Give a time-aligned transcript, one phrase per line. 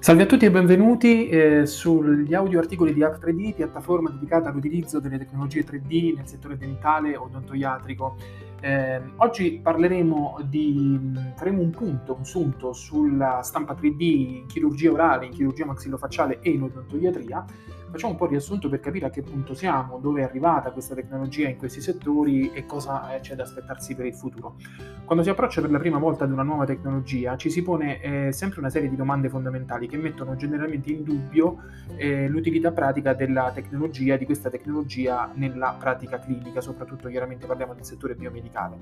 [0.00, 5.18] Salve a tutti e benvenuti eh, sugli audio articoli di App3D, piattaforma dedicata all'utilizzo delle
[5.18, 8.16] tecnologie 3D nel settore dentale o odontoiatrico.
[8.62, 9.60] Eh, oggi
[10.48, 10.98] di,
[11.36, 16.48] faremo un punto, un sunto sulla stampa 3D in chirurgia orale, in chirurgia maxillofacciale e
[16.48, 17.44] in odontoiatria
[17.90, 21.48] facciamo un po' riassunto per capire a che punto siamo, dove è arrivata questa tecnologia
[21.48, 24.56] in questi settori e cosa eh, c'è da aspettarsi per il futuro.
[25.04, 28.32] Quando si approccia per la prima volta ad una nuova tecnologia ci si pone eh,
[28.32, 31.58] sempre una serie di domande fondamentali che mettono generalmente in dubbio
[31.96, 37.84] eh, l'utilità pratica della tecnologia, di questa tecnologia nella pratica clinica, soprattutto chiaramente parliamo del
[37.84, 38.78] settore biomedicale.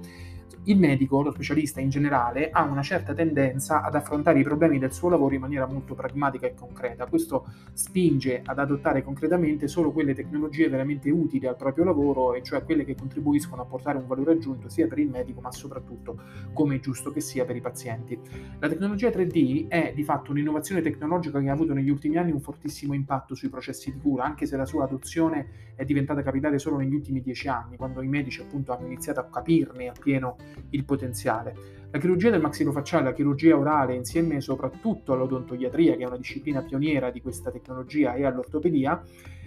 [0.65, 4.93] Il medico, lo specialista in generale, ha una certa tendenza ad affrontare i problemi del
[4.93, 7.07] suo lavoro in maniera molto pragmatica e concreta.
[7.07, 12.43] Questo spinge ad adottare utilizzare concretamente solo quelle tecnologie veramente utili al proprio lavoro, e
[12.43, 16.21] cioè quelle che contribuiscono a portare un valore aggiunto sia per il medico, ma soprattutto,
[16.53, 18.19] come è giusto che sia, per i pazienti.
[18.59, 22.41] La tecnologia 3D è di fatto un'innovazione tecnologica che ha avuto negli ultimi anni un
[22.41, 26.77] fortissimo impatto sui processi di cura, anche se la sua adozione è diventata capitale solo
[26.77, 30.37] negli ultimi dieci anni, quando i medici appunto hanno iniziato a capirne appieno
[30.71, 31.78] il potenziale.
[31.91, 37.11] La chirurgia del maxillofacciale, la chirurgia orale, insieme soprattutto all'odontoiatria, che è una disciplina pioniera
[37.11, 39.03] di questa tecnologia, e all'ortopedia,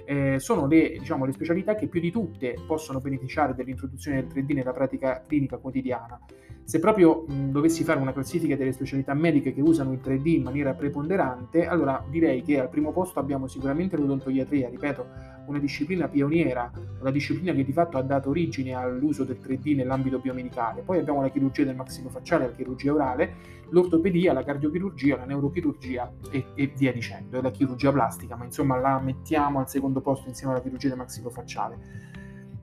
[0.06, 4.54] eh, sono le, diciamo, le, specialità che più di tutte possono beneficiare dell'introduzione del 3D
[4.56, 6.20] nella pratica clinica quotidiana.
[6.64, 10.44] Se proprio mh, dovessi fare una classifica delle specialità mediche che usano il 3D in
[10.44, 15.06] maniera preponderante, allora direi che al primo posto abbiamo sicuramente l'odontoiatria, ripeto,
[15.46, 20.20] una disciplina pioniera, una disciplina che di fatto ha dato origine all'uso del 3D nell'ambito
[20.20, 20.82] biomedicale.
[20.82, 23.34] Poi abbiamo la chirurgia del maxillofacciale, la chirurgia orale,
[23.70, 28.78] l'ortopedia, la cardiochirurgia, la neurochirurgia e, e via dicendo, e la chirurgia plastica, ma insomma
[28.78, 31.78] la mettiamo al secondo posto insieme alla chirurgia del maxillofacciale.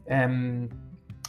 [0.05, 0.67] Ehm,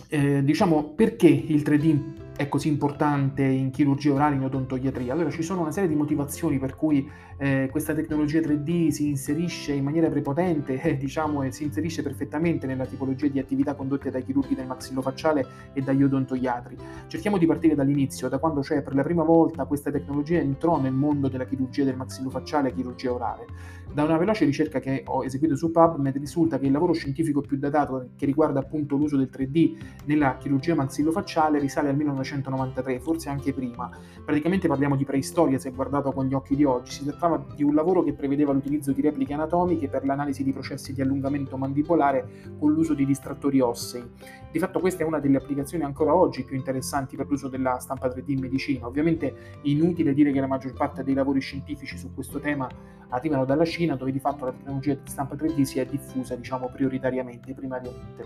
[0.08, 5.12] eh, diciamo perché il 3D è così importante in chirurgia orale, in odontoiatria?
[5.12, 9.74] Allora ci sono una serie di motivazioni per cui eh, questa tecnologia 3D si inserisce
[9.74, 14.24] in maniera prepotente, eh, diciamo, e si inserisce perfettamente nella tipologia di attività condotte dai
[14.24, 16.78] chirurghi del maxillofacciale e dagli odontoiatri.
[17.08, 20.94] Cerchiamo di partire dall'inizio, da quando cioè per la prima volta questa tecnologia entrò nel
[20.94, 23.48] mondo della chirurgia del maxillofacciale e chirurgia orale.
[23.92, 27.58] Da una veloce ricerca che ho eseguito su PubMed risulta che il lavoro scientifico più
[27.58, 33.30] datato che riguarda appunto l'uso del 3D nella chirurgia maxillofacciale risale al 1900 1993, forse
[33.30, 33.90] anche prima.
[34.24, 36.92] Praticamente parliamo di preistoria se guardato con gli occhi di oggi.
[36.92, 40.94] Si trattava di un lavoro che prevedeva l'utilizzo di repliche anatomiche per l'analisi di processi
[40.94, 44.04] di allungamento mandibolare con l'uso di distrattori ossei.
[44.52, 48.08] Di fatto questa è una delle applicazioni ancora oggi più interessanti per l'uso della stampa
[48.08, 48.88] 3D in medicina.
[48.88, 52.68] Ovviamente inutile dire che la maggior parte dei lavori scientifici su questo tema
[53.10, 56.70] arrivano dalla Cina, dove di fatto la tecnologia di stampa 3D si è diffusa, diciamo,
[56.70, 58.26] prioritariamente, primariamente.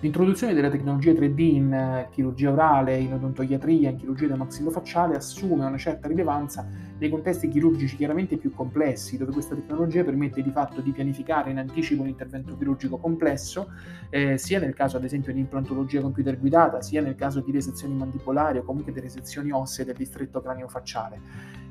[0.00, 5.64] L'introduzione della tecnologia 3D in eh, chirurgia orale, in odontoiatria, in chirurgia del maxillofacciale assume
[5.64, 6.66] una certa rilevanza
[6.98, 11.58] nei contesti chirurgici chiaramente più complessi, dove questa tecnologia permette di fatto di pianificare in
[11.58, 13.72] anticipo un intervento chirurgico complesso,
[14.10, 17.94] eh, sia nel caso ad esempio di implantologia computer guidata, sia nel caso di resezioni
[17.94, 21.20] mandibolari o comunque di resezioni ossee del distretto cranio-facciale.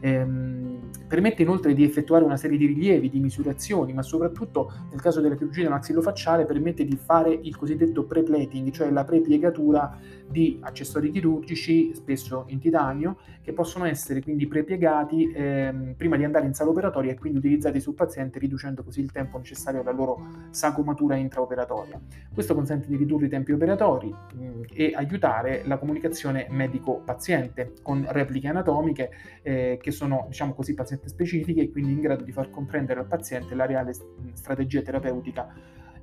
[0.01, 5.21] Ehm, permette inoltre di effettuare una serie di rilievi, di misurazioni, ma soprattutto nel caso
[5.21, 9.97] della chirurgia maxillofacciale permette di fare il cosiddetto pre-plating, cioè la prepiegatura
[10.29, 16.45] di accessori chirurgici, spesso in titanio, che possono essere quindi prepiegati ehm, prima di andare
[16.45, 20.21] in sala operatoria e quindi utilizzati sul paziente, riducendo così il tempo necessario alla loro
[20.51, 21.99] sagomatura intraoperatoria.
[22.31, 28.05] Questo consente di ridurre i tempi operatori mh, mm, e aiutare la comunicazione medico-paziente con
[28.09, 29.09] repliche anatomiche
[29.41, 33.07] eh, che sono, diciamo così, paziente specifiche e quindi in grado di far comprendere al
[33.07, 33.93] paziente la reale
[34.33, 35.53] strategia terapeutica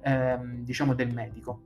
[0.03, 1.63] ehm, diciamo del medico.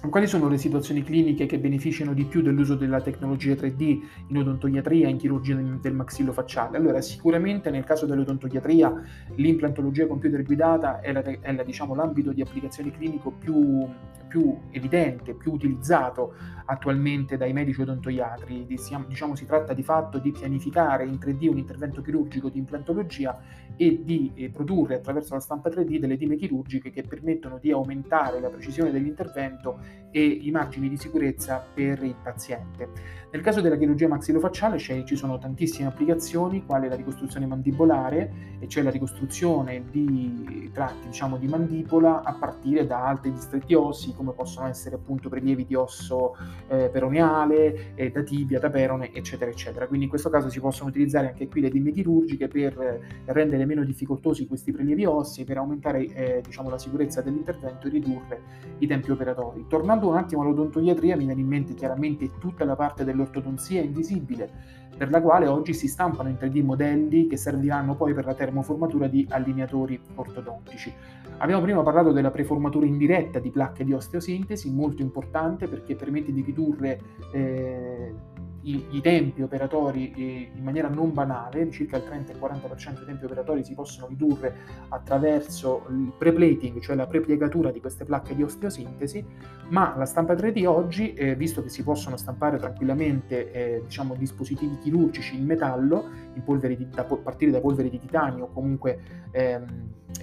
[0.00, 5.08] Quali sono le situazioni cliniche che beneficiano di più dell'uso della tecnologia 3D in odontoiatria
[5.08, 6.76] e in chirurgia del maxillo facciale?
[6.76, 8.92] Allora, sicuramente nel caso dell'odontoiatria
[9.34, 13.86] l'implantologia computer guidata è, la, è la, diciamo, l'ambito di applicazione clinico più,
[14.28, 16.34] più, evidente, più utilizzato
[16.66, 18.66] attualmente dai medici odontoiatri.
[18.66, 23.36] Diciamo, si tratta di fatto di pianificare in 3D un intervento chirurgico di implantologia
[23.76, 28.40] e di eh, produrre attraverso la stampa 3D delle dime chirurgiche che permettono di aumentare
[28.40, 33.16] la precisione dell'intervento e i margini di sicurezza per il paziente.
[33.30, 38.82] Nel caso della chirurgia maxillofacciale ci sono tantissime applicazioni, quale la ricostruzione mandibolare, e cioè
[38.82, 44.66] la ricostruzione di tratti diciamo, di mandibola a partire da altri distretti ossi, come possono
[44.66, 46.36] essere appunto prelievi di osso
[46.68, 49.86] eh, peroneale, eh, da tibia, da perone, eccetera, eccetera.
[49.86, 53.84] Quindi in questo caso si possono utilizzare anche qui le dime chirurgiche per rendere meno
[53.84, 58.40] difficoltosi questi prelievi ossi, per aumentare eh, diciamo, la sicurezza dell'intervento e ridurre
[58.78, 63.04] i tempi operatori tornando un attimo all'odontoiatria, mi viene in mente chiaramente tutta la parte
[63.04, 64.50] dell'ortodonzia invisibile,
[64.96, 69.06] per la quale oggi si stampano in 3D modelli che serviranno poi per la termoformatura
[69.06, 70.92] di allineatori ortodontici.
[71.36, 76.42] Abbiamo prima parlato della preformatura indiretta di placche di osteosintesi, molto importante perché permette di
[76.42, 77.00] ridurre
[77.32, 78.14] eh,
[78.62, 83.04] i, i, tempi operatori eh, in maniera non banale, circa il 30 il 40% dei
[83.06, 84.54] tempi operatori si possono ridurre
[84.88, 89.24] attraverso il preplating, cioè la prepiegatura di queste placche di osteosintesi,
[89.68, 94.78] ma la stampa 3D oggi, eh, visto che si possono stampare tranquillamente eh, diciamo, dispositivi
[94.78, 99.00] chirurgici in metallo, in di, da, a partire da polveri di titanio o comunque
[99.30, 99.66] ehm,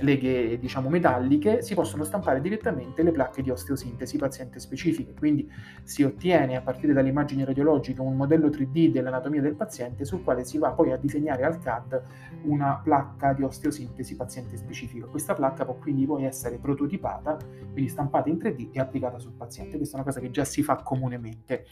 [0.02, 5.50] leghe diciamo, metalliche, si possono stampare direttamente le placche di osteosintesi paziente specifiche, quindi
[5.84, 10.44] si ottiene a partire dalle immagini radiologiche un modello 3D dell'anatomia del paziente sul quale
[10.44, 12.02] si va poi a disegnare al CAD
[12.44, 15.06] una placca di osteosintesi paziente specifica.
[15.08, 17.38] Questa placca può quindi poi essere prototipata,
[17.72, 19.78] quindi stampata in 3D e applicata sul paziente.
[19.78, 21.66] Questa è una cosa che già si fa comunemente.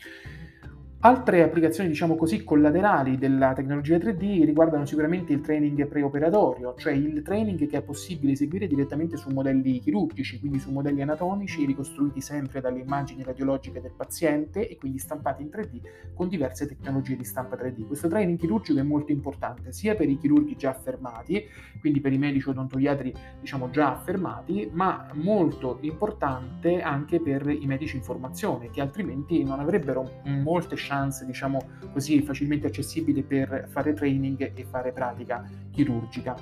[1.06, 7.22] Altre applicazioni, diciamo così, collaterali della tecnologia 3D riguardano sicuramente il training preoperatorio, cioè il
[7.22, 12.62] training che è possibile eseguire direttamente su modelli chirurgici, quindi su modelli anatomici ricostruiti sempre
[12.62, 15.82] dalle immagini radiologiche del paziente e quindi stampati in 3D
[16.14, 17.86] con diverse tecnologie di stampa 3D.
[17.86, 21.44] Questo training chirurgico è molto importante sia per i chirurghi già affermati,
[21.82, 27.98] quindi per i medici odontoiatri diciamo già affermati, ma molto importante anche per i medici
[27.98, 31.60] in formazione che altrimenti non avrebbero molte chance chance, diciamo
[31.92, 36.36] così, facilmente accessibili per fare training e fare pratica chirurgica.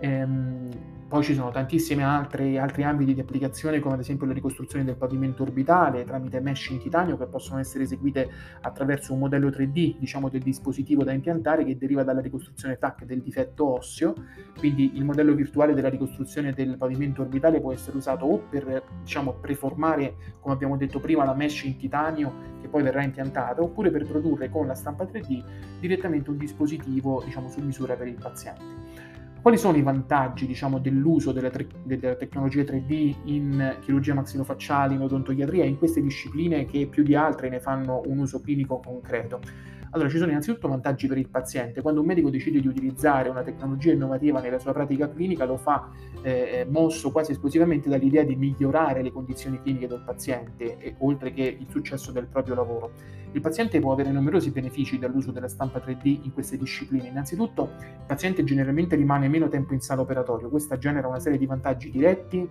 [0.00, 0.68] Ehm,
[1.14, 4.96] poi ci sono tantissimi altri, altri, ambiti di applicazione, come ad esempio la ricostruzione del
[4.96, 8.28] pavimento orbitale tramite mesh in titanio che possono essere eseguite
[8.62, 13.22] attraverso un modello 3D, diciamo, del dispositivo da impiantare che deriva dalla ricostruzione TAC del
[13.22, 14.12] difetto osseo.
[14.58, 19.34] Quindi il modello virtuale della ricostruzione del pavimento orbitale può essere usato o per diciamo,
[19.34, 24.04] preformare, come abbiamo detto prima, la mesh in titanio che poi verrà impiantata, oppure per
[24.04, 25.44] produrre con la stampa 3D
[25.78, 29.22] direttamente un dispositivo diciamo, su misura per il paziente.
[29.44, 35.02] Quali sono i vantaggi diciamo, dell'uso della, tre- della, tecnologia 3D in chirurgia maxillofacciale, in
[35.02, 39.40] odontoiatria, in queste discipline che più di altre ne fanno un uso clinico concreto?
[39.94, 41.80] Allora, ci sono innanzitutto vantaggi per il paziente.
[41.80, 45.88] Quando un medico decide di utilizzare una tecnologia innovativa nella sua pratica clinica, lo fa
[46.20, 51.42] eh, mosso quasi esclusivamente dall'idea di migliorare le condizioni cliniche del paziente, e, oltre che
[51.60, 52.90] il successo del proprio lavoro.
[53.30, 57.06] Il paziente può avere numerosi benefici dall'uso della stampa 3D in queste discipline.
[57.06, 60.48] Innanzitutto, il paziente generalmente rimane meno tempo in sala operatorio.
[60.48, 62.48] Questa genera una serie di vantaggi diretti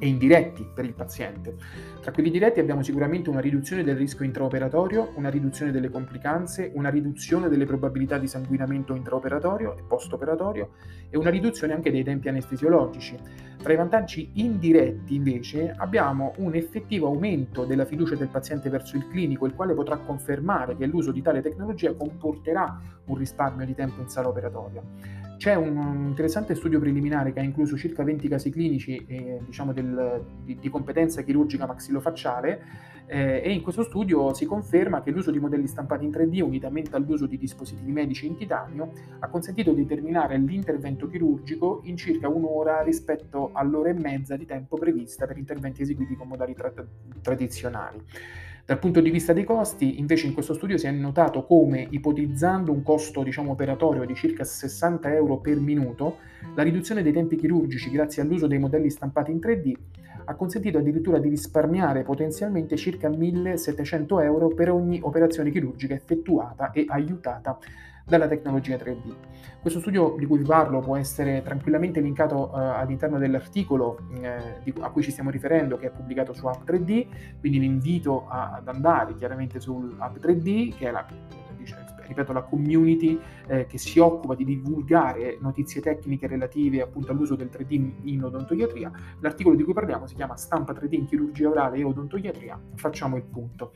[0.00, 1.54] e indiretti per il paziente.
[2.00, 6.88] Tra quelli diretti abbiamo sicuramente una riduzione del rischio intraoperatorio, una riduzione delle complicanze, una
[6.88, 10.70] riduzione delle probabilità di sanguinamento intraoperatorio e postoperatorio
[11.10, 13.16] e una riduzione anche dei tempi anestesiologici.
[13.62, 19.06] Tra i vantaggi indiretti invece abbiamo un effettivo aumento della fiducia del paziente verso il
[19.08, 24.00] clinico, il quale potrà confermare che l'uso di tale tecnologia comporterà un risparmio di tempo
[24.00, 24.82] in sala operatoria.
[25.40, 30.22] C'è un interessante studio preliminare che ha incluso circa 20 casi clinici eh, diciamo del,
[30.44, 32.62] di, di, competenza chirurgica maxillofacciale
[33.06, 36.94] eh, e in questo studio si conferma che l'uso di modelli stampati in 3D unitamente
[36.94, 42.82] all'uso di dispositivi medici in titanio ha consentito di terminare l'intervento chirurgico in circa un'ora
[42.82, 46.70] rispetto all'ora e mezza di tempo prevista per interventi eseguiti con modalità
[47.22, 48.04] tradizionali.
[48.70, 52.70] Dal punto di vista dei costi, invece in questo studio si è notato come, ipotizzando
[52.70, 56.18] un costo diciamo, operatorio di circa 60 euro per minuto,
[56.54, 59.72] la riduzione dei tempi chirurgici grazie all'uso dei modelli stampati in 3D
[60.26, 66.84] ha consentito addirittura di risparmiare potenzialmente circa 1700 euro per ogni operazione chirurgica effettuata e
[66.86, 67.58] aiutata
[68.10, 69.14] dalla tecnologia 3D.
[69.60, 74.90] Questo studio di cui vi parlo può essere tranquillamente linkato uh, all'interno dell'articolo uh, a
[74.90, 77.06] cui ci stiamo riferendo, che è pubblicato su App 3D,
[77.38, 81.06] quindi vi invito a, ad andare chiaramente su App 3D, che è la,
[82.10, 87.50] ripeto, la community eh, che si occupa di divulgare notizie tecniche relative appunto all'uso del
[87.52, 88.90] 3D in odontoiatria.
[89.20, 92.60] L'articolo di cui parliamo si chiama Stampa 3D in chirurgia orale e odontoiatria.
[92.74, 93.72] Facciamo il punto.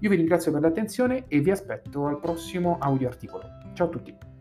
[0.00, 3.65] Io vi ringrazio per l'attenzione e vi aspetto al prossimo audio articolo.
[3.76, 4.35] Ciao a tutti!